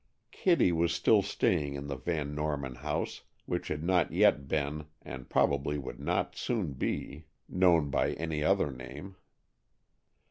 [0.31, 5.29] Kitty was still staying in the Van Norman house, which had not yet been, and
[5.29, 9.15] probably would not soon be, known by any other name.